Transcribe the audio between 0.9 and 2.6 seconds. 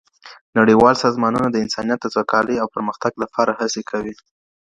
سازمانونه د انسانیت د سوکالۍ